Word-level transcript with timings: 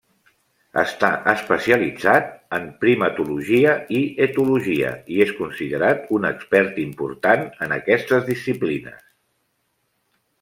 Està 0.83 1.09
especialitzat 1.33 2.31
en 2.57 2.63
primatologia 2.83 3.75
i 3.97 3.99
etologia, 4.27 4.93
i 5.17 5.21
és 5.27 5.33
considerat 5.41 6.09
un 6.17 6.25
expert 6.31 6.81
important 6.85 7.45
en 7.67 7.75
aquestes 7.77 8.25
disciplines. 8.31 9.05